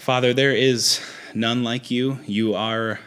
[0.00, 0.98] Father, there is
[1.34, 2.20] none like you.
[2.26, 3.00] You are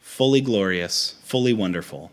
[0.00, 2.10] fully glorious, fully wonderful.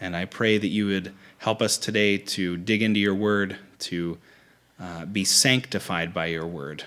[0.00, 4.18] And I pray that you would help us today to dig into your word, to
[4.78, 6.84] uh, be sanctified by your word,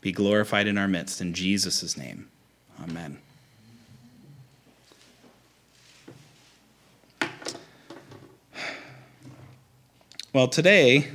[0.00, 1.20] be glorified in our midst.
[1.20, 2.28] In Jesus' name,
[2.82, 3.18] amen.
[10.32, 11.12] Well, today,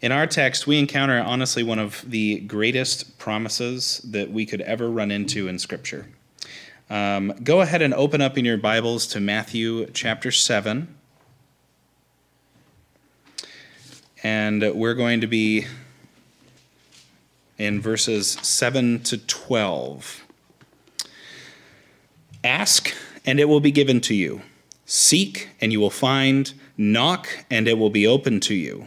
[0.00, 4.88] in our text, we encounter honestly one of the greatest promises that we could ever
[4.88, 6.06] run into in Scripture.
[6.88, 10.94] Um, go ahead and open up in your Bibles to Matthew chapter 7.
[14.22, 15.66] And we're going to be
[17.58, 20.24] in verses 7 to 12.
[22.44, 22.94] Ask,
[23.26, 24.42] and it will be given to you.
[24.86, 26.52] Seek, and you will find.
[26.76, 28.86] Knock, and it will be open to you.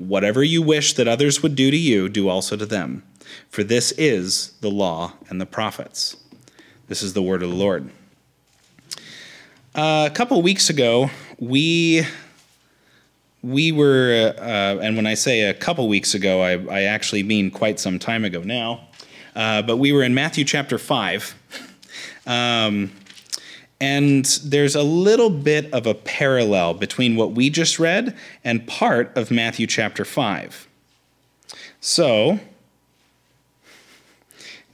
[0.00, 3.02] whatever you wish that others would do to you, do also to them.
[3.48, 6.16] For this is the law and the prophets.
[6.88, 7.90] This is the word of the Lord.
[9.74, 12.04] Uh, a couple weeks ago, we
[13.42, 17.50] we were, uh, and when I say a couple weeks ago, I, I, actually mean
[17.50, 18.88] quite some time ago now.
[19.34, 21.34] Uh, but we were in Matthew chapter five.
[22.26, 22.92] Um,
[23.80, 29.16] and there's a little bit of a parallel between what we just read and part
[29.16, 30.68] of Matthew chapter 5.
[31.80, 32.38] So,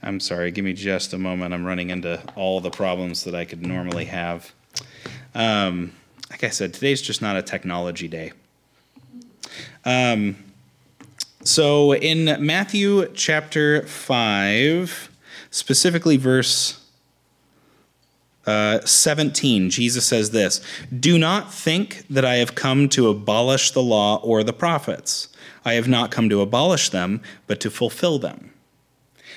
[0.03, 1.53] I'm sorry, give me just a moment.
[1.53, 4.51] I'm running into all the problems that I could normally have.
[5.33, 5.93] Um,
[6.29, 8.33] like I said, today's just not a technology day.
[9.85, 10.35] Um,
[11.43, 15.09] so, in Matthew chapter 5,
[15.49, 16.83] specifically verse
[18.47, 20.61] uh, 17, Jesus says this
[20.97, 25.27] Do not think that I have come to abolish the law or the prophets.
[25.65, 28.51] I have not come to abolish them, but to fulfill them.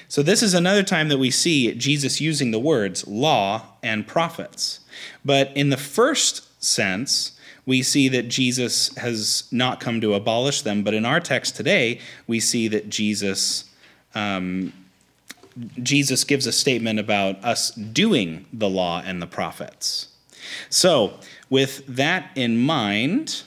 [0.07, 4.81] So, this is another time that we see Jesus using the words law and prophets.
[5.25, 7.33] But in the first sense,
[7.67, 10.83] we see that Jesus has not come to abolish them.
[10.83, 13.65] But in our text today, we see that Jesus
[14.15, 14.73] um,
[15.83, 20.09] Jesus gives a statement about us doing the law and the prophets.
[20.69, 23.43] So, with that in mind,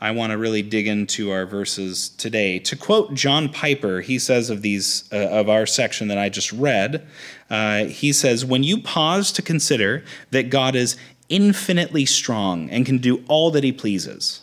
[0.00, 2.58] I want to really dig into our verses today.
[2.60, 6.52] To quote John Piper, he says of these uh, of our section that I just
[6.52, 7.06] read,
[7.48, 10.96] uh, he says, "When you pause to consider that God is
[11.28, 14.42] infinitely strong and can do all that He pleases,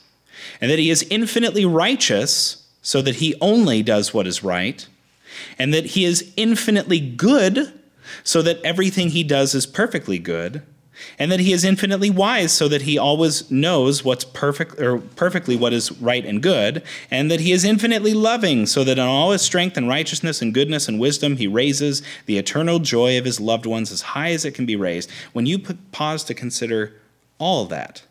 [0.60, 4.88] and that He is infinitely righteous, so that He only does what is right."
[5.58, 7.80] And that he is infinitely good,
[8.24, 10.62] so that everything he does is perfectly good,
[11.18, 15.56] and that he is infinitely wise, so that he always knows what's perfect or perfectly
[15.56, 19.32] what is right and good, and that he is infinitely loving, so that in all
[19.32, 23.40] his strength and righteousness and goodness and wisdom he raises the eternal joy of his
[23.40, 25.10] loved ones as high as it can be raised.
[25.32, 25.60] When you
[25.92, 26.94] pause to consider
[27.40, 28.04] all that,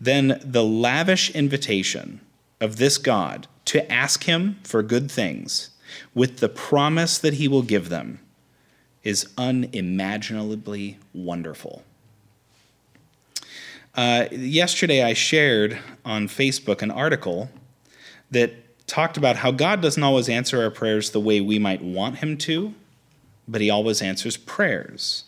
[0.00, 2.20] then the lavish invitation
[2.60, 5.70] of this God to ask him for good things
[6.14, 8.20] with the promise that he will give them
[9.02, 11.84] is unimaginably wonderful.
[13.94, 17.48] Uh, yesterday, I shared on Facebook an article
[18.30, 18.52] that
[18.86, 22.36] talked about how God doesn't always answer our prayers the way we might want Him
[22.38, 22.74] to,
[23.48, 25.24] but He always answers prayers.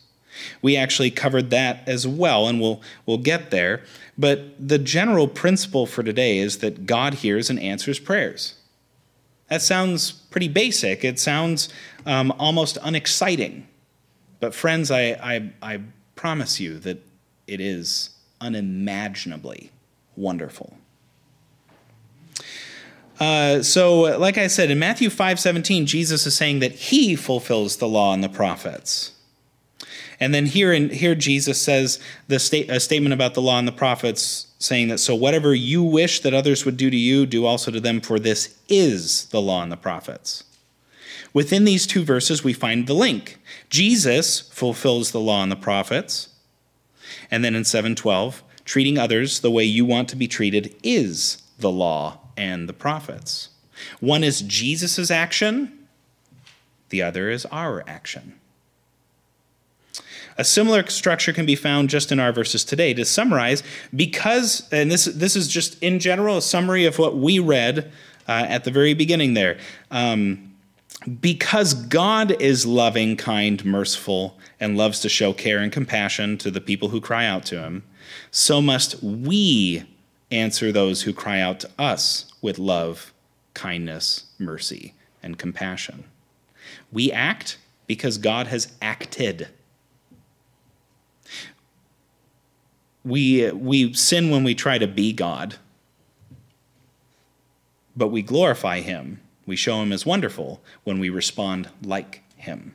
[0.61, 3.83] We actually covered that as well, and we'll, we'll get there.
[4.19, 8.58] But the general principle for today is that God hears and answers prayers.
[9.49, 11.05] That sounds pretty basic.
[11.05, 11.69] It sounds
[12.07, 13.67] um, almost unexciting.
[14.41, 15.81] But, friends, I, I, I
[16.15, 16.99] promise you that
[17.47, 19.71] it is unimaginably
[20.17, 20.77] wonderful.
[23.19, 27.79] Uh, so, like I said, in Matthew 5 17, Jesus is saying that he fulfills
[27.79, 29.13] the law and the prophets.
[30.21, 33.69] And then here, in, here Jesus says the state, a statement about the law and
[33.69, 37.47] the prophets saying that, so whatever you wish that others would do to you, do
[37.47, 40.45] also to them, for this is the law and the prophets.
[41.33, 43.39] Within these two verses, we find the link.
[43.71, 46.31] Jesus fulfills the law and the prophets.
[47.31, 51.71] And then in 712, treating others the way you want to be treated is the
[51.71, 53.51] law and the prophets.
[54.01, 55.89] One is Jesus' action,
[56.89, 58.41] the other is our action.
[60.39, 62.95] A similar structure can be found just in our verses today.
[62.95, 63.63] To summarize,
[63.95, 67.91] because, and this, this is just in general a summary of what we read
[68.29, 69.59] uh, at the very beginning there.
[69.91, 70.55] Um,
[71.21, 76.61] because God is loving, kind, merciful, and loves to show care and compassion to the
[76.61, 77.85] people who cry out to him,
[78.31, 79.85] so must we
[80.31, 83.13] answer those who cry out to us with love,
[83.55, 86.05] kindness, mercy, and compassion.
[86.93, 89.49] We act because God has acted.
[93.09, 95.57] We, we sin when we try to be God,
[97.97, 99.21] but we glorify Him.
[99.47, 102.75] We show Him as wonderful when we respond like Him.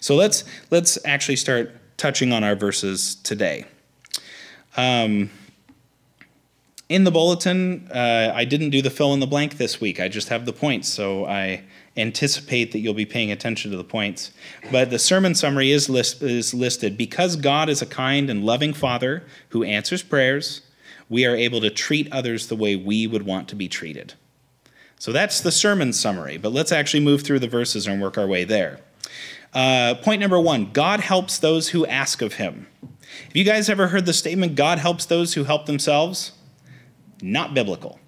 [0.00, 3.66] So let's, let's actually start touching on our verses today.
[4.76, 5.30] Um,
[6.88, 10.00] in the bulletin, uh, I didn't do the fill in the blank this week.
[10.00, 11.64] I just have the points, so I
[11.96, 14.32] anticipate that you'll be paying attention to the points.
[14.72, 16.96] But the sermon summary is, list, is listed.
[16.96, 20.62] Because God is a kind and loving Father who answers prayers,
[21.08, 24.14] we are able to treat others the way we would want to be treated.
[24.98, 28.26] So that's the sermon summary, but let's actually move through the verses and work our
[28.26, 28.80] way there.
[29.52, 32.66] Uh, point number one God helps those who ask of him.
[32.80, 36.32] Have you guys ever heard the statement, God helps those who help themselves?
[37.22, 38.00] Not biblical.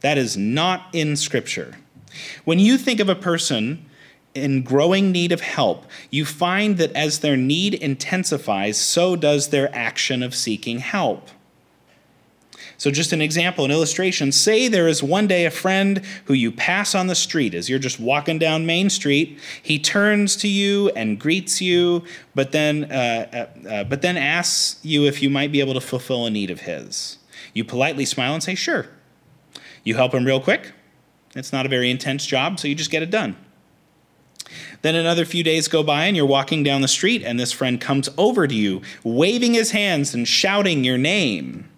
[0.00, 1.76] That is not in Scripture.
[2.44, 3.84] When you think of a person
[4.34, 9.74] in growing need of help, you find that as their need intensifies, so does their
[9.74, 11.28] action of seeking help.
[12.76, 16.50] So, just an example, an illustration say there is one day a friend who you
[16.50, 19.38] pass on the street as you're just walking down Main Street.
[19.62, 22.02] He turns to you and greets you,
[22.34, 25.80] but then, uh, uh, uh, but then asks you if you might be able to
[25.80, 27.18] fulfill a need of his.
[27.52, 28.86] You politely smile and say, Sure.
[29.84, 30.72] You help him real quick.
[31.34, 33.36] It's not a very intense job, so you just get it done.
[34.82, 37.80] Then another few days go by, and you're walking down the street, and this friend
[37.80, 41.68] comes over to you, waving his hands and shouting your name.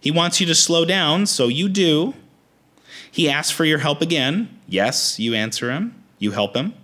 [0.00, 2.14] He wants you to slow down, so you do.
[3.10, 4.48] He asks for your help again.
[4.66, 5.94] Yes, you answer him.
[6.18, 6.74] You help him.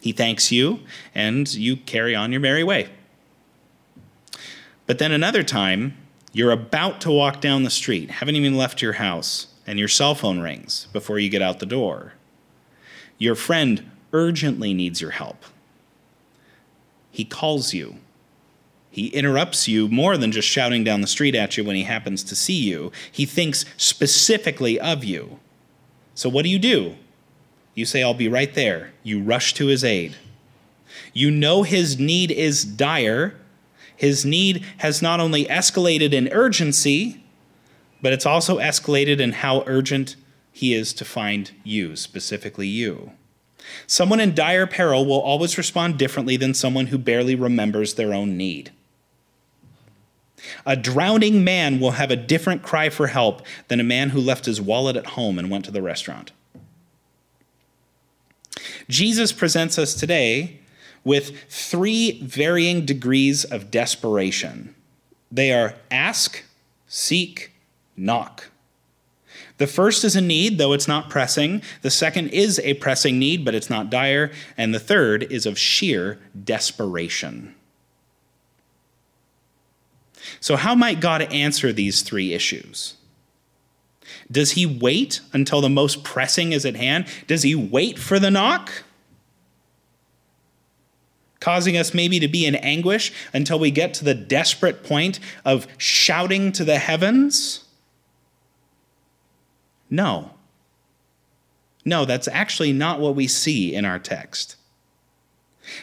[0.00, 0.80] He thanks you,
[1.14, 2.88] and you carry on your merry way.
[4.86, 5.96] But then another time,
[6.32, 10.14] you're about to walk down the street, haven't even left your house and your cell
[10.14, 12.12] phone rings before you get out the door.
[13.18, 15.44] Your friend urgently needs your help.
[17.10, 17.96] He calls you.
[18.90, 22.22] He interrupts you more than just shouting down the street at you when he happens
[22.24, 22.92] to see you.
[23.10, 25.38] He thinks specifically of you.
[26.14, 26.96] So, what do you do?
[27.74, 28.92] You say, I'll be right there.
[29.02, 30.16] You rush to his aid.
[31.12, 33.34] You know his need is dire.
[33.94, 37.22] His need has not only escalated in urgency,
[38.06, 40.14] but it's also escalated in how urgent
[40.52, 43.10] he is to find you, specifically you.
[43.88, 48.36] Someone in dire peril will always respond differently than someone who barely remembers their own
[48.36, 48.70] need.
[50.64, 54.46] A drowning man will have a different cry for help than a man who left
[54.46, 56.30] his wallet at home and went to the restaurant.
[58.88, 60.60] Jesus presents us today
[61.02, 64.76] with three varying degrees of desperation.
[65.32, 66.44] They are ask,
[66.86, 67.50] seek,
[67.96, 68.50] knock.
[69.58, 71.62] The first is a need, though it's not pressing.
[71.82, 74.30] The second is a pressing need, but it's not dire.
[74.56, 77.54] And the third is of sheer desperation.
[80.40, 82.94] So, how might God answer these three issues?
[84.30, 87.06] Does he wait until the most pressing is at hand?
[87.26, 88.70] Does he wait for the knock?
[91.40, 95.66] Causing us maybe to be in anguish until we get to the desperate point of
[95.78, 97.65] shouting to the heavens?
[99.90, 100.32] No.
[101.84, 104.56] No, that's actually not what we see in our text.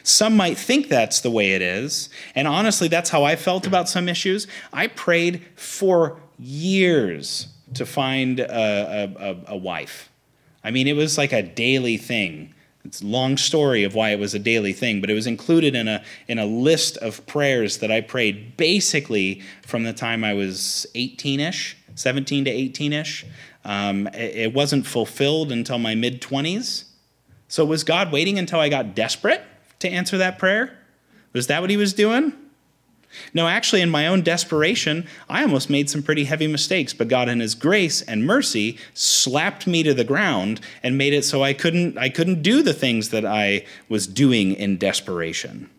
[0.02, 3.90] Some might think that's the way it is, and honestly, that's how I felt about
[3.90, 4.48] some issues.
[4.72, 10.10] I prayed for years to find a, a, a wife.
[10.64, 12.54] I mean, it was like a daily thing.
[12.86, 15.74] It's a long story of why it was a daily thing, but it was included
[15.74, 20.34] in a, in a list of prayers that I prayed basically from the time I
[20.34, 23.26] was 18 ish, 17 to 18 ish.
[23.64, 26.86] Um, it, it wasn't fulfilled until my mid 20s.
[27.48, 29.44] So was God waiting until I got desperate
[29.80, 30.78] to answer that prayer?
[31.32, 32.34] Was that what he was doing?
[33.34, 37.30] No, actually, in my own desperation, I almost made some pretty heavy mistakes, but God
[37.30, 41.54] in his grace and mercy slapped me to the ground and made it so I
[41.54, 45.70] couldn't I couldn't do the things that I was doing in desperation.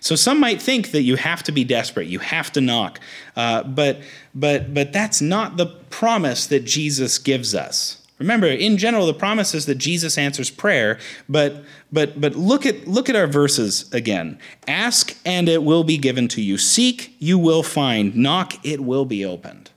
[0.00, 3.00] So some might think that you have to be desperate, you have to knock,
[3.36, 4.00] uh, but
[4.34, 7.97] but but that's not the promise that Jesus gives us.
[8.18, 10.98] Remember, in general, the promise is that Jesus answers prayer,
[11.28, 14.38] but but but look at look at our verses again.
[14.66, 16.58] Ask and it will be given to you.
[16.58, 18.16] Seek, you will find.
[18.16, 19.70] Knock, it will be opened.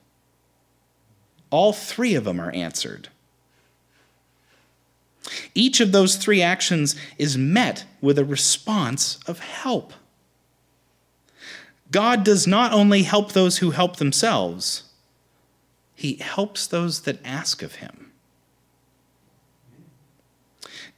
[1.50, 3.08] All three of them are answered.
[5.54, 9.92] Each of those three actions is met with a response of help.
[11.92, 14.84] God does not only help those who help themselves,
[15.94, 18.11] He helps those that ask of Him.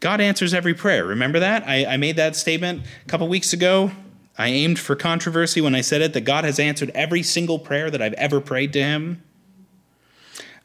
[0.00, 1.04] God answers every prayer.
[1.04, 1.66] Remember that?
[1.66, 3.90] I, I made that statement a couple weeks ago.
[4.36, 7.90] I aimed for controversy when I said it that God has answered every single prayer
[7.90, 9.22] that I've ever prayed to Him.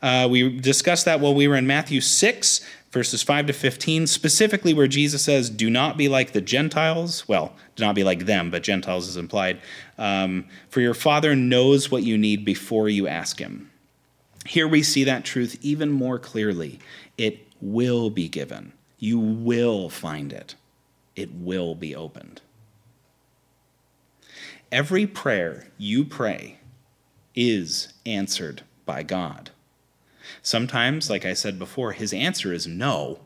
[0.01, 4.73] Uh, we discussed that while we were in Matthew 6, verses 5 to 15, specifically
[4.73, 7.27] where Jesus says, Do not be like the Gentiles.
[7.27, 9.61] Well, do not be like them, but Gentiles is implied.
[9.97, 13.69] Um, for your Father knows what you need before you ask Him.
[14.45, 16.79] Here we see that truth even more clearly.
[17.17, 18.73] It will be given.
[18.99, 20.55] You will find it,
[21.15, 22.41] it will be opened.
[24.71, 26.59] Every prayer you pray
[27.35, 29.49] is answered by God.
[30.41, 33.19] Sometimes, like I said before, his answer is no.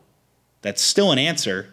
[0.62, 1.68] That's still an answer.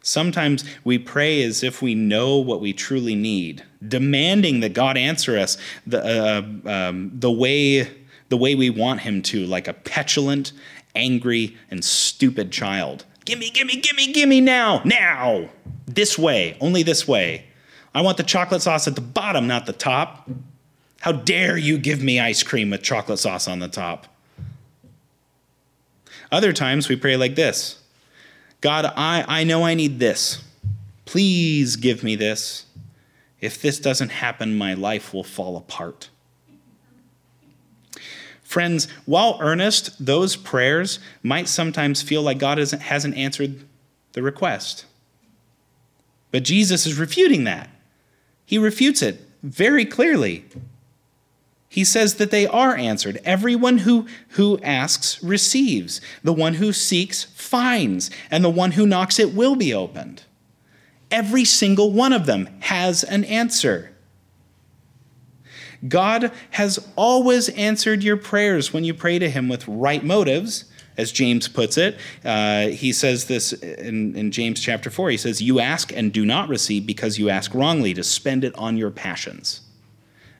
[0.00, 5.38] Sometimes we pray as if we know what we truly need, demanding that God answer
[5.38, 7.90] us the, uh, um, the, way,
[8.28, 10.52] the way we want him to, like a petulant
[10.94, 13.04] angry, and stupid child.
[13.24, 15.48] Gimme, gimme, gimme, gimme now, now,
[15.86, 17.46] this way, only this way.
[17.94, 20.28] I want the chocolate sauce at the bottom, not the top.
[21.00, 24.06] How dare you give me ice cream with chocolate sauce on the top?
[26.32, 27.82] Other times we pray like this
[28.60, 30.42] God, I, I know I need this.
[31.04, 32.66] Please give me this.
[33.40, 36.08] If this doesn't happen, my life will fall apart.
[38.44, 43.64] Friends, while earnest, those prayers might sometimes feel like God hasn't answered
[44.12, 44.84] the request.
[46.30, 47.70] But Jesus is refuting that.
[48.44, 50.44] He refutes it very clearly.
[51.68, 53.20] He says that they are answered.
[53.24, 56.00] Everyone who, who asks receives.
[56.22, 58.10] The one who seeks finds.
[58.30, 60.22] And the one who knocks, it will be opened.
[61.10, 63.93] Every single one of them has an answer.
[65.86, 70.64] God has always answered your prayers when you pray to Him with right motives,
[70.96, 71.98] as James puts it.
[72.24, 75.10] Uh, he says this in, in James chapter 4.
[75.10, 78.54] He says, You ask and do not receive because you ask wrongly to spend it
[78.54, 79.60] on your passions.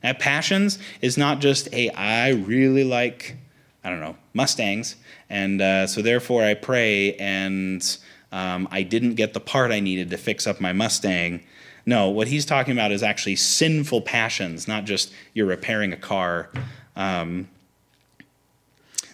[0.01, 3.37] That passions is not just a, I really like,
[3.83, 4.95] I don't know, Mustangs,
[5.29, 7.97] and uh, so therefore I pray and
[8.31, 11.43] um, I didn't get the part I needed to fix up my Mustang
[11.85, 16.49] no, what he's talking about is actually sinful passions, not just you're repairing a car.
[16.95, 17.47] Um,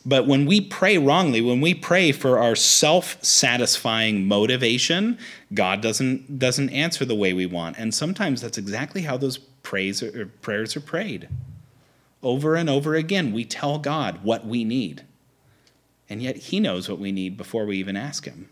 [0.06, 5.20] but when we pray wrongly, when we pray for our self-satisfying motivation,
[5.54, 7.78] God doesn't doesn't answer the way we want.
[7.78, 11.28] And sometimes that's exactly how those praise or prayers are prayed.
[12.24, 15.04] Over and over again, we tell God what we need.
[16.10, 18.50] And yet he knows what we need before we even ask him.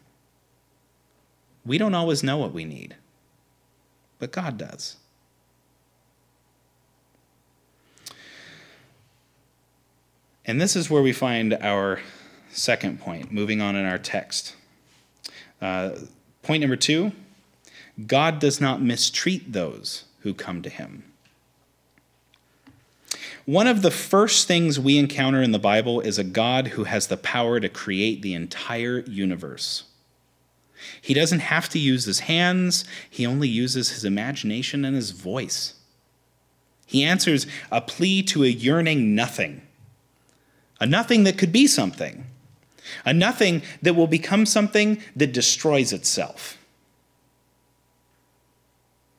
[1.66, 2.96] We don't always know what we need
[4.20, 4.98] but God does.
[10.46, 12.00] And this is where we find our
[12.50, 14.56] second point, moving on in our text.
[15.62, 15.92] Uh,
[16.42, 17.12] point number two
[18.08, 21.04] God does not mistreat those who come to him.
[23.46, 27.08] One of the first things we encounter in the Bible is a God who has
[27.08, 29.84] the power to create the entire universe.
[31.01, 35.75] He doesn't have to use his hands, he only uses his imagination and his voice.
[36.86, 39.62] He answers a plea to a yearning nothing,
[40.79, 42.25] a nothing that could be something,
[43.05, 46.57] a nothing that will become something that destroys itself.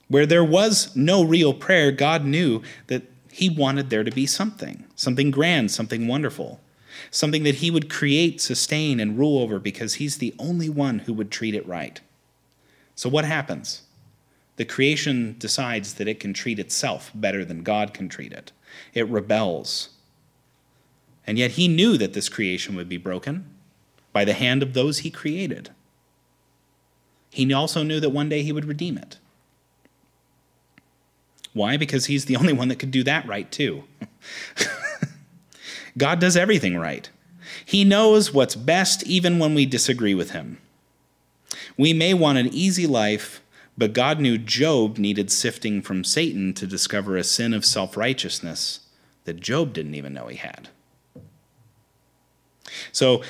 [0.09, 4.85] Where there was no real prayer, God knew that He wanted there to be something,
[4.97, 6.61] something grand, something wonderful
[7.11, 11.13] something that he would create, sustain, and rule over because he's the only one who
[11.13, 12.01] would treat it right.
[12.95, 13.83] So, what happens?
[14.57, 18.53] The creation decides that it can treat itself better than God can treat it.
[18.93, 19.91] It rebels.
[21.27, 23.49] And yet, he knew that this creation would be broken
[24.13, 25.71] by the hand of those he created.
[27.31, 29.19] He also knew that one day he would redeem it.
[31.53, 31.77] Why?
[31.77, 33.85] Because he's the only one that could do that right, too.
[35.97, 37.09] God does everything right.
[37.65, 40.59] He knows what's best even when we disagree with him.
[41.77, 43.41] We may want an easy life,
[43.77, 48.81] but God knew Job needed sifting from Satan to discover a sin of self righteousness
[49.25, 50.69] that Job didn't even know he had.
[52.93, 53.23] So,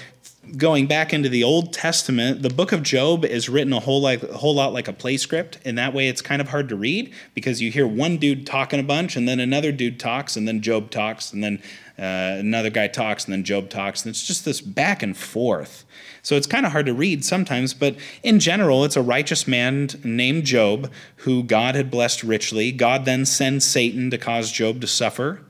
[0.57, 4.23] going back into the Old Testament, the book of Job is written a whole like
[4.23, 5.59] a whole lot like a play script.
[5.65, 8.81] and that way, it's kind of hard to read because you hear one dude talking
[8.81, 11.63] a bunch, and then another dude talks, and then Job talks, and then
[11.99, 15.85] uh, another guy talks, and then Job talks, and it's just this back and forth.
[16.23, 19.89] So it's kind of hard to read sometimes, but in general, it's a righteous man
[20.05, 22.73] named Job who God had blessed richly.
[22.73, 25.41] God then sends Satan to cause Job to suffer.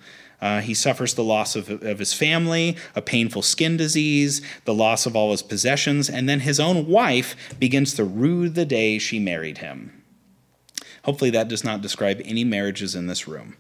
[0.41, 5.05] Uh, he suffers the loss of, of his family, a painful skin disease, the loss
[5.05, 9.19] of all his possessions, and then his own wife begins to rue the day she
[9.19, 10.03] married him.
[11.05, 13.57] Hopefully, that does not describe any marriages in this room.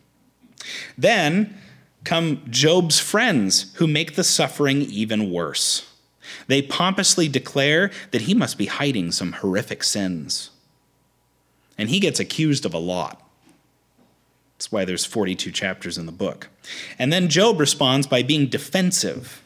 [0.97, 1.59] Then
[2.05, 5.91] come Job's friends who make the suffering even worse.
[6.47, 10.51] They pompously declare that he must be hiding some horrific sins.
[11.77, 13.30] And he gets accused of a lot.
[14.61, 16.51] That's why there's 42 chapters in the book.
[16.99, 19.43] And then Job responds by being defensive.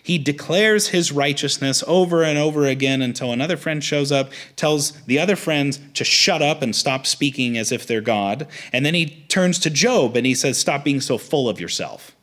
[0.00, 5.18] He declares his righteousness over and over again until another friend shows up, tells the
[5.18, 8.46] other friends to shut up and stop speaking as if they're God.
[8.72, 12.14] And then he turns to Job and he says, Stop being so full of yourself.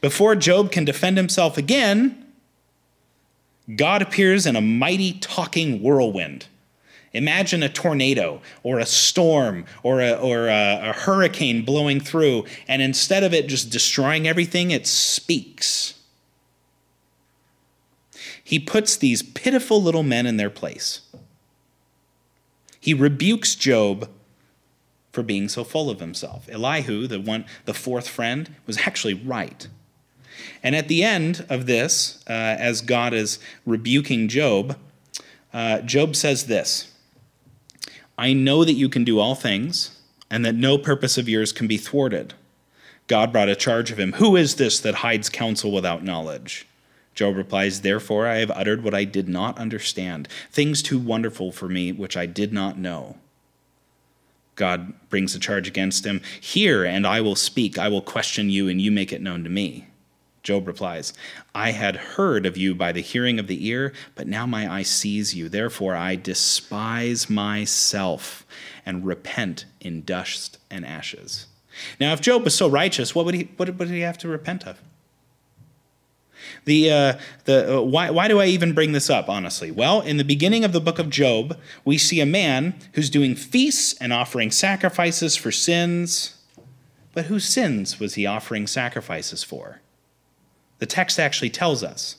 [0.00, 2.24] Before Job can defend himself again,
[3.76, 6.46] God appears in a mighty talking whirlwind
[7.14, 12.82] Imagine a tornado or a storm or, a, or a, a, hurricane blowing through, and
[12.82, 15.94] instead of it just destroying everything, it speaks.
[18.42, 21.02] He puts these pitiful little men in their place.
[22.80, 24.10] He rebukes Job
[25.12, 26.48] for being so full of himself.
[26.50, 29.68] Elihu, the one, the fourth friend, was actually right.
[30.64, 34.76] And at the end of this, uh, as God is rebuking Job,
[35.52, 36.90] uh, Job says this
[38.16, 41.66] I know that you can do all things, and that no purpose of yours can
[41.66, 42.34] be thwarted.
[43.06, 44.14] God brought a charge of him.
[44.14, 46.66] Who is this that hides counsel without knowledge?
[47.14, 51.68] Job replies, Therefore I have uttered what I did not understand, things too wonderful for
[51.68, 53.16] me which I did not know.
[54.56, 56.20] God brings a charge against him.
[56.40, 57.78] Hear, and I will speak.
[57.78, 59.88] I will question you, and you make it known to me.
[60.44, 61.14] Job replies,
[61.54, 64.82] I had heard of you by the hearing of the ear, but now my eye
[64.82, 65.48] sees you.
[65.48, 68.46] Therefore I despise myself
[68.84, 71.46] and repent in dust and ashes.
[71.98, 74.66] Now, if Job was so righteous, what would he, what would he have to repent
[74.66, 74.80] of?
[76.66, 79.70] The, uh, the, uh, why, why do I even bring this up, honestly?
[79.70, 83.34] Well, in the beginning of the book of Job, we see a man who's doing
[83.34, 86.36] feasts and offering sacrifices for sins.
[87.14, 89.80] But whose sins was he offering sacrifices for?
[90.78, 92.16] The text actually tells us.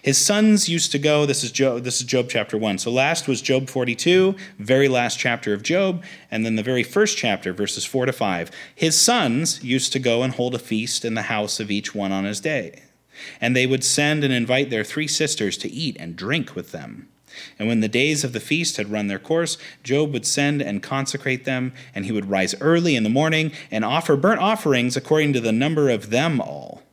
[0.00, 2.78] His sons used to go, this is Job, this is Job chapter 1.
[2.78, 7.18] So last was Job 42, very last chapter of Job, and then the very first
[7.18, 8.50] chapter, verses 4 to 5.
[8.74, 12.12] His sons used to go and hold a feast in the house of each one
[12.12, 12.84] on his day.
[13.40, 17.08] And they would send and invite their three sisters to eat and drink with them.
[17.58, 20.82] And when the days of the feast had run their course, Job would send and
[20.82, 25.32] consecrate them, and he would rise early in the morning and offer burnt offerings according
[25.32, 26.83] to the number of them all.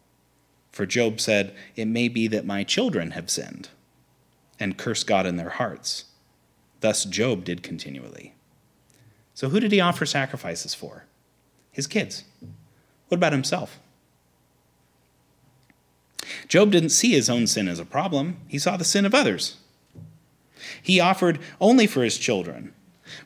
[0.72, 3.70] For Job said, It may be that my children have sinned
[4.60, 6.06] and curse God in their hearts.
[6.80, 8.34] Thus Job did continually.
[9.34, 11.06] So, who did he offer sacrifices for?
[11.72, 12.24] His kids.
[13.08, 13.80] What about himself?
[16.48, 19.58] Job didn't see his own sin as a problem, he saw the sin of others.
[20.82, 22.74] He offered only for his children.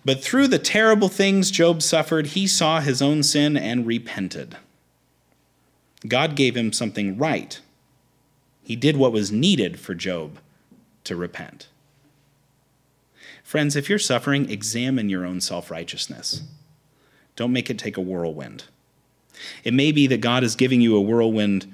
[0.04, 4.58] But through the terrible things Job suffered, he saw his own sin and repented.
[6.08, 7.60] God gave him something right.
[8.64, 10.40] He did what was needed for Job
[11.04, 11.68] to repent.
[13.44, 16.42] Friends, if you're suffering, examine your own self righteousness.
[17.36, 18.66] Don't make it take a whirlwind.
[19.64, 21.72] It may be that God is giving you a whirlwind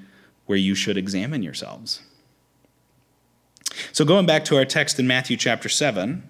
[0.47, 2.01] where you should examine yourselves.
[3.93, 6.27] So, going back to our text in Matthew chapter 7,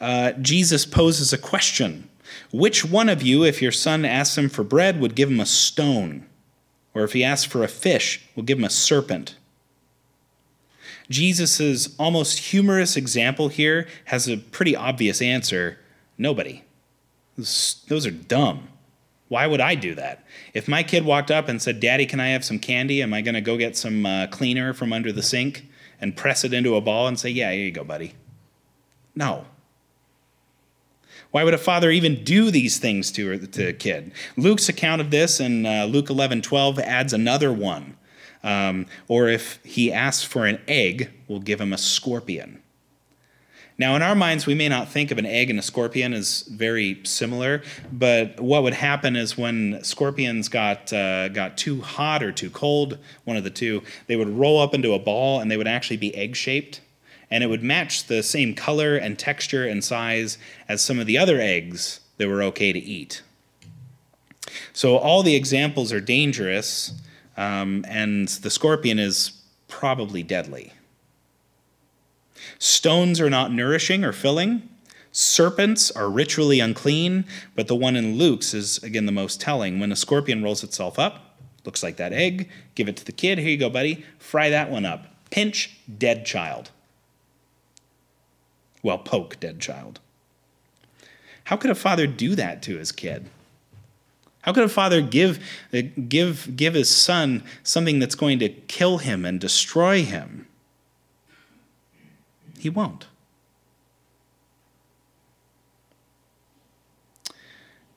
[0.00, 2.08] uh, Jesus poses a question
[2.50, 5.46] Which one of you, if your son asks him for bread, would give him a
[5.46, 6.26] stone?
[6.94, 9.36] Or if he asks for a fish, we'll give him a serpent.
[11.10, 15.78] Jesus' almost humorous example here has a pretty obvious answer
[16.18, 16.62] nobody.
[17.36, 18.68] Those are dumb.
[19.28, 20.24] Why would I do that?
[20.54, 23.02] If my kid walked up and said, Daddy, can I have some candy?
[23.02, 25.66] Am I going to go get some uh, cleaner from under the sink
[26.00, 28.14] and press it into a ball and say, Yeah, here you go, buddy?
[29.14, 29.44] No.
[31.30, 34.12] Why would a father even do these things to, to a kid?
[34.36, 37.96] Luke's account of this in uh, Luke 11 12 adds another one.
[38.42, 42.62] Um, or if he asks for an egg, we'll give him a scorpion.
[43.80, 46.42] Now, in our minds, we may not think of an egg and a scorpion as
[46.42, 47.62] very similar,
[47.92, 52.98] but what would happen is when scorpions got uh, got too hot or too cold,
[53.22, 55.96] one of the two, they would roll up into a ball and they would actually
[55.96, 56.80] be egg shaped,
[57.30, 60.38] and it would match the same color and texture and size
[60.68, 63.22] as some of the other eggs that were okay to eat.
[64.72, 66.92] So all the examples are dangerous,
[67.36, 69.32] um, and the scorpion is
[69.68, 70.72] probably deadly.
[72.58, 74.68] Stones are not nourishing or filling.
[75.12, 79.80] Serpents are ritually unclean, but the one in Luke's is, again, the most telling.
[79.80, 83.38] When a scorpion rolls itself up, looks like that egg, give it to the kid.
[83.38, 84.04] Here you go, buddy.
[84.18, 85.06] Fry that one up.
[85.30, 86.70] Pinch, dead child.
[88.82, 90.00] Well, poke, dead child.
[91.44, 93.30] How could a father do that to his kid?
[94.42, 95.38] How could a father give,
[95.74, 100.46] uh, give, give his son something that's going to kill him and destroy him?
[102.58, 103.06] He won't.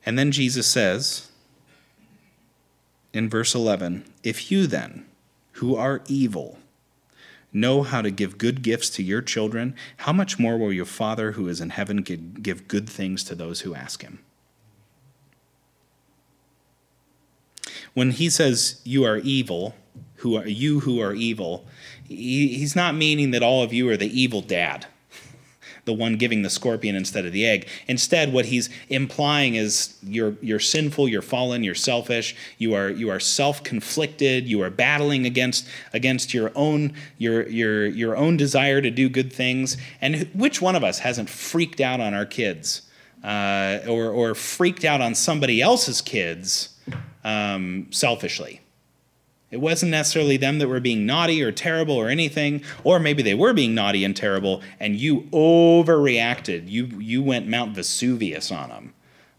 [0.05, 1.29] And then Jesus says
[3.13, 5.05] in verse 11 If you then,
[5.53, 6.57] who are evil,
[7.53, 11.33] know how to give good gifts to your children, how much more will your Father
[11.33, 14.19] who is in heaven give good things to those who ask him?
[17.93, 19.75] When he says you are evil,
[20.15, 21.65] who are you who are evil,
[22.07, 24.85] he's not meaning that all of you are the evil dad,
[25.91, 27.67] the one giving the scorpion instead of the egg.
[27.87, 33.09] Instead, what he's implying is you're you're sinful, you're fallen, you're selfish, you are you
[33.09, 38.91] are self-conflicted, you are battling against against your own your your your own desire to
[38.91, 39.77] do good things.
[40.01, 42.83] And which one of us hasn't freaked out on our kids?
[43.23, 46.69] Uh, or, or freaked out on somebody else's kids
[47.23, 48.61] um, selfishly.
[49.51, 53.33] It wasn't necessarily them that were being naughty or terrible or anything, or maybe they
[53.33, 56.69] were being naughty and terrible, and you overreacted.
[56.69, 58.93] You you went Mount Vesuvius on them,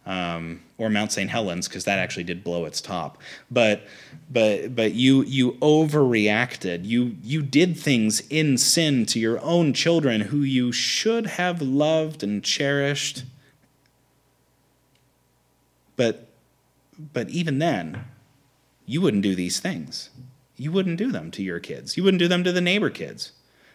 [0.04, 1.30] um, or Mount St.
[1.30, 3.16] Helens, because that actually did blow its top.
[3.50, 3.86] But
[4.30, 6.84] but but you you overreacted.
[6.84, 12.22] You you did things in sin to your own children who you should have loved
[12.22, 13.24] and cherished.
[15.96, 16.28] But
[17.14, 18.04] but even then,
[18.86, 20.10] you wouldn't do these things.
[20.56, 21.96] You wouldn't do them to your kids.
[21.96, 23.32] You wouldn't do them to the neighbor kids,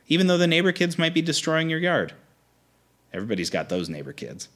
[0.07, 2.13] even though the neighbor kids might be destroying your yard.
[3.13, 4.49] Everybody's got those neighbor kids.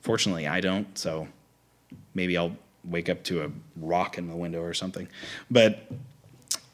[0.00, 1.28] Fortunately, I don't, so
[2.14, 5.08] maybe I'll wake up to a rock in the window or something.
[5.50, 5.80] But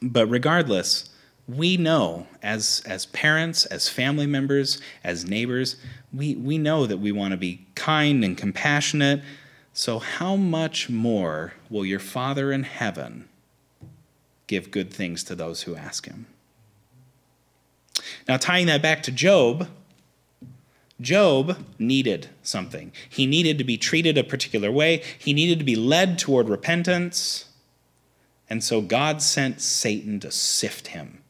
[0.02, 1.10] but regardless,
[1.48, 5.76] we know as as parents, as family members, as neighbors,
[6.12, 9.22] we, we know that we want to be kind and compassionate,
[9.78, 13.28] so, how much more will your Father in heaven
[14.46, 16.24] give good things to those who ask him?
[18.26, 19.68] Now, tying that back to Job,
[20.98, 22.90] Job needed something.
[23.06, 27.44] He needed to be treated a particular way, he needed to be led toward repentance.
[28.48, 31.22] And so God sent Satan to sift him.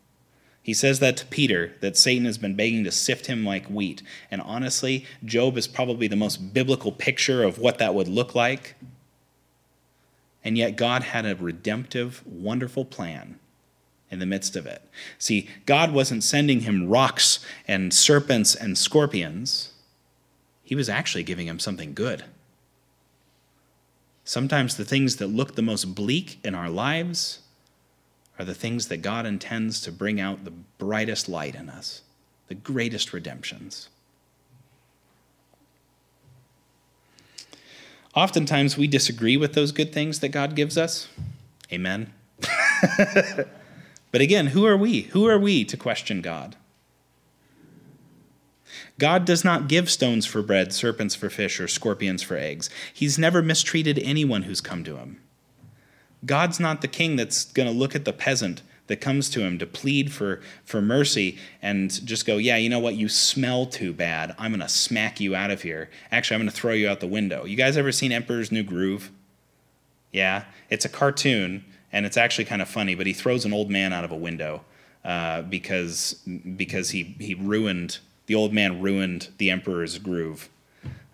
[0.66, 4.02] He says that to Peter, that Satan has been begging to sift him like wheat.
[4.32, 8.74] And honestly, Job is probably the most biblical picture of what that would look like.
[10.42, 13.38] And yet, God had a redemptive, wonderful plan
[14.10, 14.82] in the midst of it.
[15.18, 19.72] See, God wasn't sending him rocks and serpents and scorpions,
[20.64, 22.24] He was actually giving him something good.
[24.24, 27.42] Sometimes the things that look the most bleak in our lives
[28.38, 32.02] are the things that God intends to bring out the brightest light in us,
[32.48, 33.88] the greatest redemptions.
[38.14, 41.08] Oftentimes we disagree with those good things that God gives us.
[41.70, 42.12] Amen.
[44.10, 45.02] but again, who are we?
[45.02, 46.56] Who are we to question God?
[48.98, 52.70] God does not give stones for bread, serpents for fish, or scorpions for eggs.
[52.92, 55.20] He's never mistreated anyone who's come to him.
[56.24, 59.58] God's not the king that's going to look at the peasant that comes to him
[59.58, 62.94] to plead for, for mercy and just go, Yeah, you know what?
[62.94, 64.34] You smell too bad.
[64.38, 65.90] I'm going to smack you out of here.
[66.10, 67.44] Actually, I'm going to throw you out the window.
[67.44, 69.10] You guys ever seen Emperor's New Groove?
[70.12, 73.70] Yeah, it's a cartoon and it's actually kind of funny, but he throws an old
[73.70, 74.64] man out of a window
[75.04, 76.14] uh, because,
[76.56, 80.48] because he, he ruined, the old man ruined the Emperor's Groove.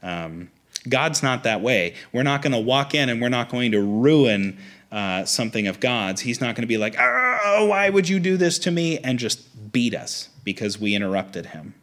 [0.03, 0.51] Um,
[0.89, 1.95] God's not that way.
[2.13, 4.59] We're not going to walk in and we're not going to ruin
[4.91, 8.37] uh, something of God's, he's not going to be like, oh, why would you do
[8.37, 8.99] this to me?
[8.99, 11.75] And just beat us because we interrupted him.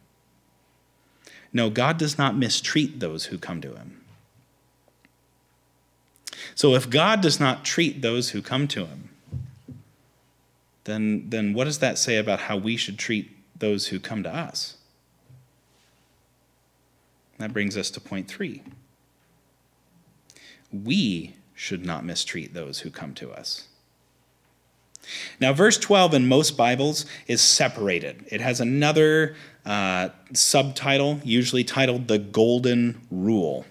[1.52, 4.00] No, God does not mistreat those who come to him.
[6.54, 9.10] So if God does not treat those who come to him,
[10.84, 14.34] then, then what does that say about how we should treat those who come to
[14.34, 14.76] us?
[17.38, 18.62] That brings us to point three.
[20.72, 23.68] We should not mistreat those who come to us.
[25.40, 28.24] Now, verse 12 in most Bibles is separated.
[28.30, 33.64] It has another uh, subtitle, usually titled The Golden Rule.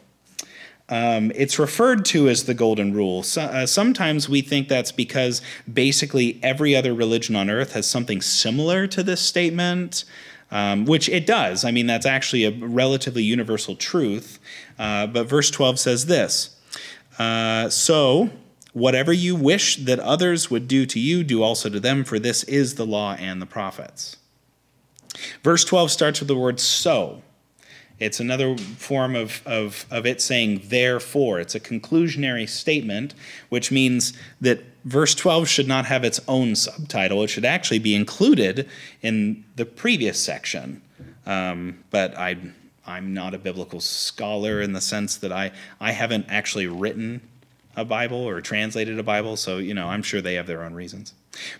[0.89, 3.21] Um, it's referred to as the Golden Rule.
[3.21, 8.21] So, uh, sometimes we think that's because basically every other religion on earth has something
[8.21, 10.05] similar to this statement.
[10.51, 11.63] Um, which it does.
[11.63, 14.39] I mean, that's actually a relatively universal truth.
[14.79, 16.58] Uh, but verse 12 says this
[17.19, 18.29] uh, So,
[18.73, 22.43] whatever you wish that others would do to you, do also to them, for this
[22.45, 24.17] is the law and the prophets.
[25.43, 27.21] Verse 12 starts with the word so.
[27.99, 31.39] It's another form of, of, of it saying therefore.
[31.39, 33.13] It's a conclusionary statement,
[33.49, 37.23] which means that verse 12 should not have its own subtitle.
[37.23, 38.69] It should actually be included
[39.01, 40.81] in the previous section.
[41.25, 42.37] Um, but I,
[42.89, 47.21] I'm not a biblical scholar in the sense that I, I haven't actually written
[47.75, 50.73] a Bible or translated a Bible, so you know I'm sure they have their own
[50.73, 51.13] reasons.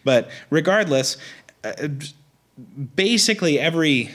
[0.04, 1.18] But regardless,
[1.64, 1.88] uh,
[2.96, 4.10] basically every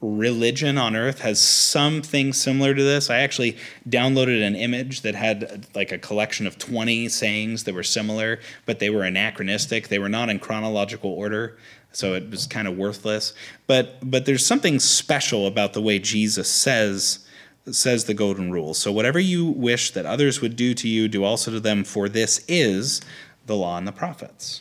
[0.00, 3.08] religion on earth has something similar to this.
[3.08, 3.56] I actually
[3.88, 8.78] downloaded an image that had like a collection of 20 sayings that were similar, but
[8.78, 9.88] they were anachronistic.
[9.88, 11.56] They were not in chronological order,
[11.94, 13.32] so it was kind of worthless.
[13.66, 17.26] But but there's something special about the way Jesus says
[17.70, 18.74] says the golden rule.
[18.74, 22.08] So whatever you wish that others would do to you, do also to them, for
[22.08, 23.00] this is
[23.46, 24.60] the law and the prophets.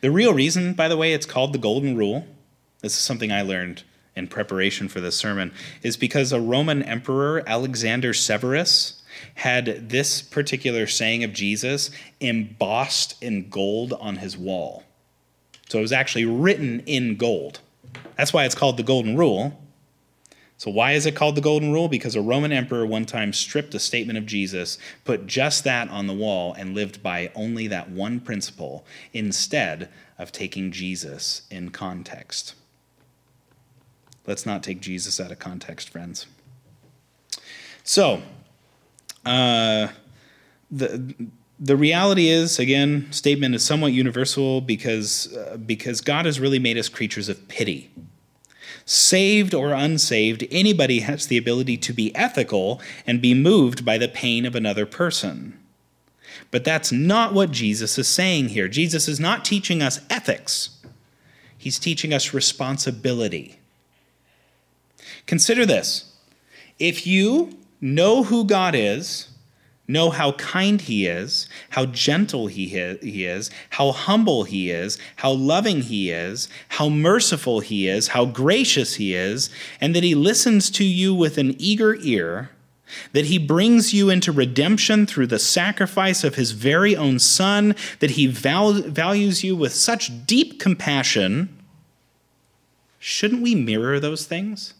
[0.00, 2.26] The real reason, by the way, it's called the golden rule
[2.80, 3.82] this is something I learned
[4.14, 8.97] in preparation for this sermon, is because a Roman emperor, Alexander Severus,
[9.34, 14.84] had this particular saying of Jesus embossed in gold on his wall.
[15.68, 17.60] So it was actually written in gold.
[18.16, 19.60] That's why it's called the Golden Rule.
[20.56, 21.88] So, why is it called the Golden Rule?
[21.88, 26.08] Because a Roman emperor one time stripped a statement of Jesus, put just that on
[26.08, 32.54] the wall, and lived by only that one principle instead of taking Jesus in context.
[34.26, 36.26] Let's not take Jesus out of context, friends.
[37.84, 38.22] So,
[39.28, 39.88] uh,
[40.70, 41.14] the
[41.60, 46.78] the reality is, again, statement is somewhat universal because uh, because God has really made
[46.78, 47.90] us creatures of pity.
[48.84, 54.08] Saved or unsaved, anybody has the ability to be ethical and be moved by the
[54.08, 55.58] pain of another person.
[56.50, 58.68] But that's not what Jesus is saying here.
[58.68, 60.70] Jesus is not teaching us ethics.
[61.58, 63.58] He's teaching us responsibility.
[65.26, 66.14] Consider this
[66.78, 69.28] if you know who God is,
[69.88, 75.82] know how kind He is, how gentle He is, how humble He is, how loving
[75.82, 79.48] He is, how merciful He is, how gracious He is,
[79.80, 82.50] and that He listens to you with an eager ear,
[83.12, 88.12] that He brings you into redemption through the sacrifice of His very own Son, that
[88.12, 91.48] He val- values you with such deep compassion.
[92.98, 94.74] Shouldn't we mirror those things?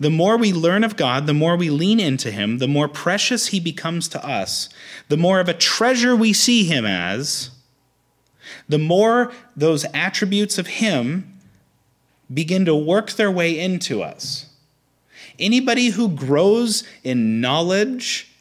[0.00, 3.48] The more we learn of God, the more we lean into Him, the more precious
[3.48, 4.68] He becomes to us,
[5.08, 7.50] the more of a treasure we see Him as,
[8.68, 11.38] the more those attributes of Him
[12.32, 14.46] begin to work their way into us.
[15.38, 18.32] Anybody who grows in knowledge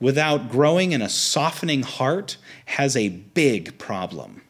[0.00, 4.42] without growing in a softening heart has a big problem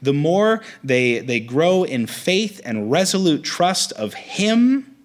[0.00, 4.96] the more they, they grow in faith and resolute trust of Him,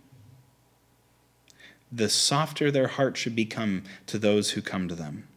[1.92, 5.28] the softer their heart should become to those who come to them.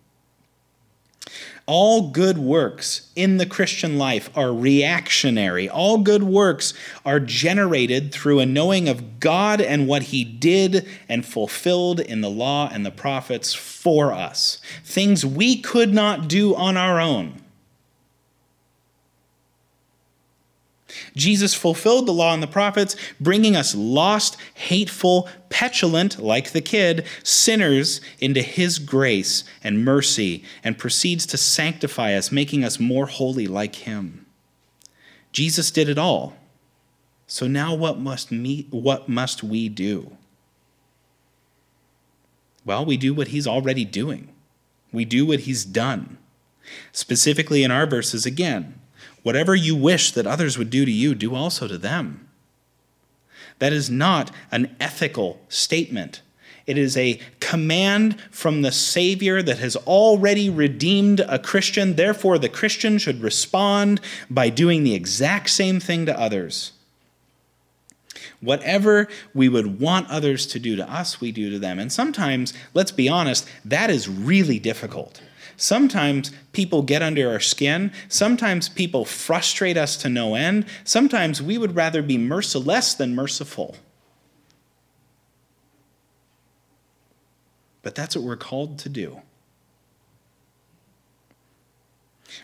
[1.66, 5.68] All good works in the Christian life are reactionary.
[5.68, 6.74] All good works
[7.06, 12.28] are generated through a knowing of God and what He did and fulfilled in the
[12.28, 14.60] law and the prophets for us.
[14.84, 17.40] Things we could not do on our own.
[21.16, 27.06] Jesus fulfilled the law and the prophets, bringing us lost, hateful, petulant, like the kid,
[27.22, 33.46] sinners into his grace and mercy, and proceeds to sanctify us, making us more holy
[33.46, 34.26] like him.
[35.32, 36.36] Jesus did it all.
[37.26, 40.16] So now what must, me, what must we do?
[42.64, 44.32] Well, we do what he's already doing.
[44.92, 46.18] We do what he's done.
[46.92, 48.80] Specifically in our verses again,
[49.24, 52.28] Whatever you wish that others would do to you, do also to them.
[53.58, 56.20] That is not an ethical statement.
[56.66, 61.96] It is a command from the Savior that has already redeemed a Christian.
[61.96, 66.72] Therefore, the Christian should respond by doing the exact same thing to others.
[68.40, 71.78] Whatever we would want others to do to us, we do to them.
[71.78, 75.22] And sometimes, let's be honest, that is really difficult.
[75.56, 77.92] Sometimes people get under our skin.
[78.08, 80.66] Sometimes people frustrate us to no end.
[80.84, 83.76] Sometimes we would rather be merciless than merciful.
[87.82, 89.20] But that's what we're called to do.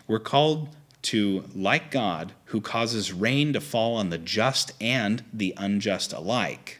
[0.07, 0.69] We're called
[1.03, 6.79] to, like God, who causes rain to fall on the just and the unjust alike,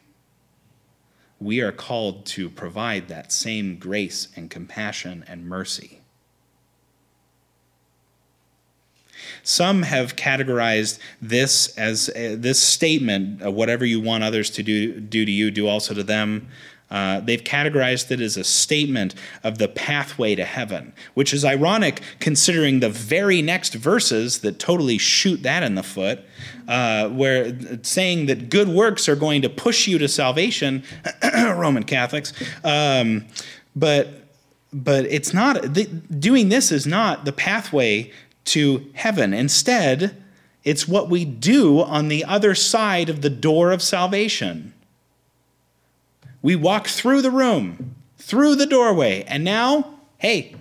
[1.40, 6.01] we are called to provide that same grace and compassion and mercy.
[9.44, 15.26] Some have categorized this as uh, this statement, whatever you want others to do, do
[15.26, 16.48] to you, do also to them,
[16.92, 22.02] uh, they've categorized it as a statement of the pathway to heaven, which is ironic
[22.20, 26.20] considering the very next verses that totally shoot that in the foot,
[26.68, 30.84] uh, where saying that good works are going to push you to salvation,
[31.34, 32.34] Roman Catholics.
[32.64, 33.26] Um,
[33.74, 34.18] but
[34.74, 38.12] but it's not the, doing this is not the pathway
[38.46, 39.34] to heaven.
[39.34, 40.24] Instead,
[40.64, 44.74] it's what we do on the other side of the door of salvation.
[46.42, 50.56] We walk through the room, through the doorway, and now, hey,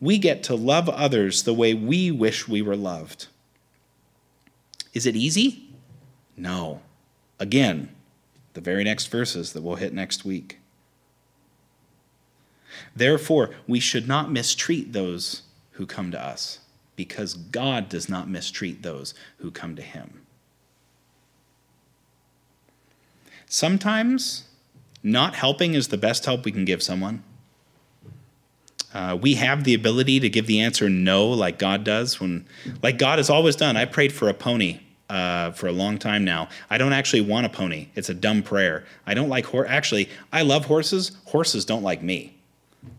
[0.00, 3.28] we get to love others the way we wish we were loved.
[4.92, 5.70] Is it easy?
[6.36, 6.82] No.
[7.38, 7.94] Again,
[8.54, 10.58] the very next verses that we'll hit next week.
[12.94, 15.42] Therefore, we should not mistreat those
[15.72, 16.58] who come to us,
[16.96, 20.22] because God does not mistreat those who come to him.
[23.46, 24.44] Sometimes
[25.02, 27.22] not helping is the best help we can give someone.
[28.94, 32.20] Uh, we have the ability to give the answer no, like God does.
[32.20, 32.46] When,
[32.82, 33.76] like God has always done.
[33.76, 36.48] I prayed for a pony uh, for a long time now.
[36.70, 37.88] I don't actually want a pony.
[37.94, 38.84] It's a dumb prayer.
[39.06, 39.68] I don't like horse.
[39.68, 41.12] Actually, I love horses.
[41.26, 42.36] Horses don't like me.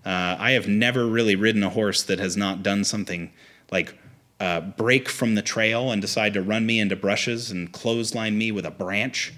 [0.06, 3.32] Uh, I have never really ridden a horse that has not done something
[3.74, 3.94] like
[4.40, 8.52] uh, break from the trail and decide to run me into brushes and clothesline me
[8.52, 9.34] with a branch.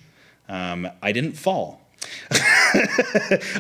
[0.48, 1.82] Um, I didn't fall.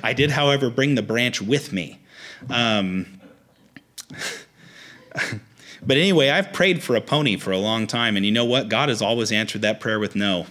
[0.03, 1.99] I did, however, bring the branch with me.
[2.49, 3.19] Um,
[5.85, 8.69] but anyway, I've prayed for a pony for a long time, and you know what?
[8.69, 10.45] God has always answered that prayer with no.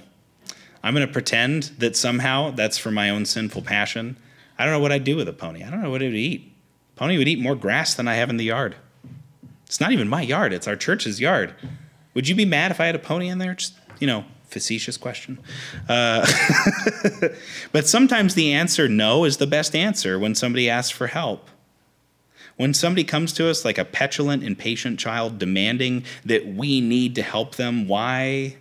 [0.82, 4.16] I'm going to pretend that somehow that's for my own sinful passion.
[4.58, 5.62] I don't know what I'd do with a pony.
[5.62, 6.52] I don't know what it would eat.
[6.96, 8.76] Pony would eat more grass than I have in the yard.
[9.74, 11.52] It's not even my yard, it's our church's yard.
[12.14, 13.54] Would you be mad if I had a pony in there?
[13.54, 15.36] Just, you know, facetious question.
[15.88, 16.24] Uh,
[17.72, 21.50] but sometimes the answer no is the best answer when somebody asks for help.
[22.54, 27.22] When somebody comes to us like a petulant, impatient child demanding that we need to
[27.22, 28.58] help them, why?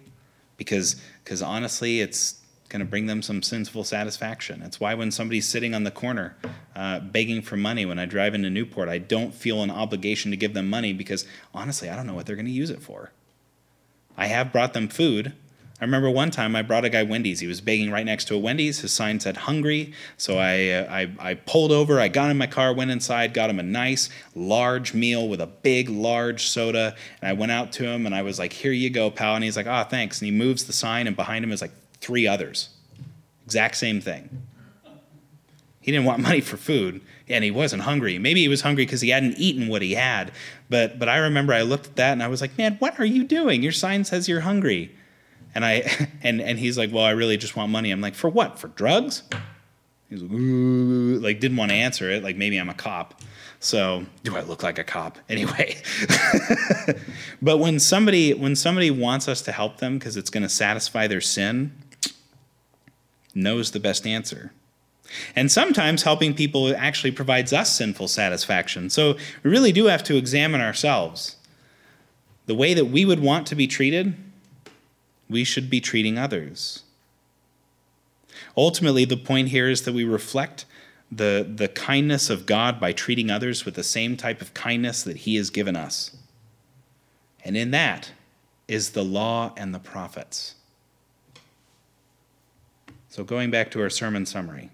[0.57, 2.41] Because because honestly, it's
[2.73, 4.61] going to bring them some sinful satisfaction.
[4.61, 6.35] It's why when somebody's sitting on the corner
[6.75, 10.37] uh, begging for money when I drive into Newport, I don't feel an obligation to
[10.37, 13.11] give them money because honestly, I don't know what they're going to use it for.
[14.17, 15.33] I have brought them food,
[15.83, 17.41] I remember one time I brought a guy Wendy's.
[17.41, 18.79] He was begging right next to a Wendy's.
[18.79, 19.91] His sign said hungry.
[20.15, 23.49] So I, uh, I, I pulled over, I got in my car, went inside, got
[23.49, 26.95] him a nice large meal with a big large soda.
[27.21, 29.35] And I went out to him and I was like, here you go, pal.
[29.35, 30.21] And he's like, ah, oh, thanks.
[30.21, 32.69] And he moves the sign and behind him is like three others.
[33.45, 34.29] Exact same thing.
[35.79, 38.17] He didn't want money for food and he wasn't hungry.
[38.19, 40.31] Maybe he was hungry because he hadn't eaten what he had.
[40.69, 43.05] But, but I remember I looked at that and I was like, man, what are
[43.05, 43.63] you doing?
[43.63, 44.95] Your sign says you're hungry.
[45.55, 47.91] And I and and he's like, well, I really just want money.
[47.91, 48.59] I'm like, for what?
[48.59, 49.23] For drugs?
[50.09, 52.23] He's like, Ooh, like didn't want to answer it.
[52.23, 53.21] Like maybe I'm a cop.
[53.59, 55.77] So do I look like a cop anyway?
[57.41, 61.07] but when somebody when somebody wants us to help them because it's going to satisfy
[61.07, 61.75] their sin,
[63.33, 64.51] knows the best answer.
[65.35, 68.89] And sometimes helping people actually provides us sinful satisfaction.
[68.89, 71.35] So we really do have to examine ourselves.
[72.45, 74.15] The way that we would want to be treated
[75.29, 76.83] we should be treating others.
[78.55, 80.65] Ultimately, the point here is that we reflect
[81.11, 85.17] the, the kindness of God by treating others with the same type of kindness that
[85.17, 86.15] He has given us.
[87.43, 88.11] And in that
[88.67, 90.55] is the law and the prophets.
[93.13, 94.71] So, going back to our sermon summary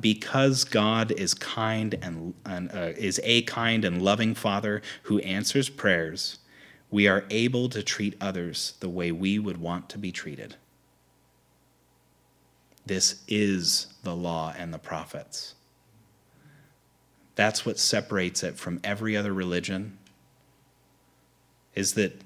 [0.00, 5.68] because God is kind and, and uh, is a kind and loving Father who answers
[5.68, 6.40] prayers,
[6.90, 10.56] we are able to treat others the way we would want to be treated.
[12.84, 15.54] This is the law and the prophets.
[17.36, 19.96] That's what separates it from every other religion
[21.76, 22.20] is that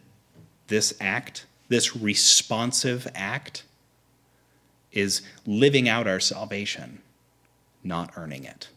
[0.68, 3.64] this act, this responsive act,
[4.92, 7.00] is living out our salvation,
[7.84, 8.68] not earning it.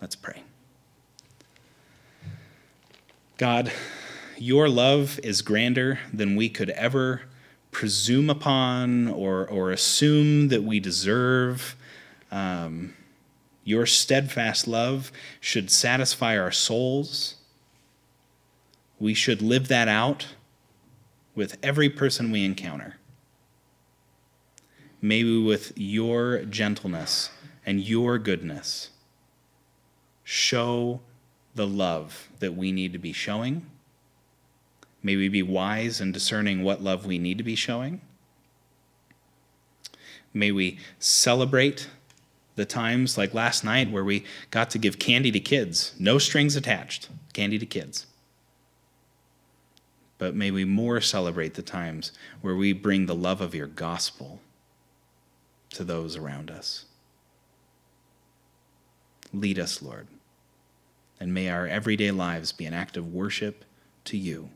[0.00, 0.42] Let's pray.
[3.38, 3.72] God,
[4.36, 7.22] your love is grander than we could ever
[7.70, 11.76] presume upon or, or assume that we deserve.
[12.30, 12.94] Um,
[13.64, 17.36] your steadfast love should satisfy our souls.
[18.98, 20.28] We should live that out
[21.34, 22.96] with every person we encounter.
[25.04, 27.30] May we, with your gentleness
[27.66, 28.90] and your goodness,
[30.22, 31.00] show
[31.56, 33.66] the love that we need to be showing.
[35.02, 38.00] May we be wise in discerning what love we need to be showing.
[40.32, 41.88] May we celebrate
[42.54, 46.54] the times like last night where we got to give candy to kids, no strings
[46.54, 48.06] attached, candy to kids.
[50.18, 54.40] But may we more celebrate the times where we bring the love of your gospel
[55.72, 56.84] to those around us.
[59.32, 60.06] Lead us, Lord,
[61.18, 63.64] and may our everyday lives be an act of worship
[64.04, 64.50] to you.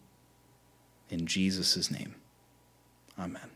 [1.08, 2.16] In Jesus' name,
[3.18, 3.50] amen.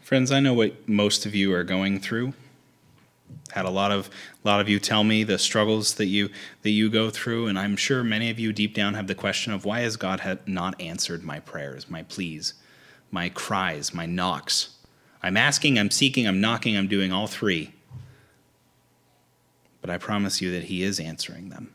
[0.00, 2.34] Friends, I know what most of you are going through.
[3.52, 4.10] Had a lot of
[4.44, 6.30] a lot of you tell me the struggles that you
[6.62, 9.52] that you go through, and I'm sure many of you deep down have the question
[9.52, 12.54] of why has God not answered my prayers, my pleas,
[13.10, 14.70] my cries, my knocks.
[15.22, 17.74] I'm asking, I'm seeking, I'm knocking, I'm doing all three.
[19.80, 21.74] But I promise you that He is answering them.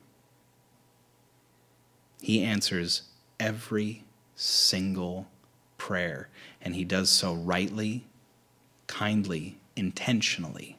[2.22, 3.04] He answers
[3.40, 4.04] every
[4.36, 5.28] single
[5.78, 6.30] prayer,
[6.62, 8.08] and He does so rightly,
[8.88, 10.78] kindly, intentionally.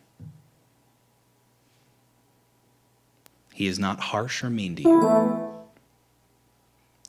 [3.55, 5.69] He is not harsh or mean to you.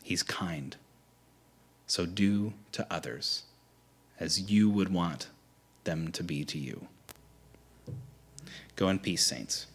[0.01, 0.75] He's kind.
[1.85, 3.43] So do to others
[4.19, 5.27] as you would want
[5.83, 6.87] them to be to you.
[8.75, 9.67] Go in peace, saints.